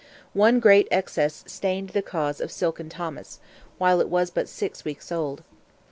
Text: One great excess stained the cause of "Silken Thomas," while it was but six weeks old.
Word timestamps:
One 0.33 0.59
great 0.59 0.87
excess 0.89 1.43
stained 1.45 1.89
the 1.89 2.01
cause 2.01 2.41
of 2.41 2.51
"Silken 2.51 2.89
Thomas," 2.89 3.39
while 3.77 4.01
it 4.01 4.09
was 4.09 4.31
but 4.31 4.49
six 4.49 4.83
weeks 4.83 5.11
old. 5.11 5.43